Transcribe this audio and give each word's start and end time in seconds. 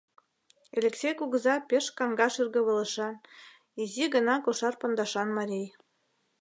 Элексей 0.77 1.13
кугыза 1.19 1.55
пеш 1.69 1.85
каҥга 1.97 2.27
шӱргывылышан, 2.33 3.15
изи 3.81 4.05
гына 4.15 4.35
кошар 4.45 4.73
пондашан 4.81 5.29
марий. 5.37 5.69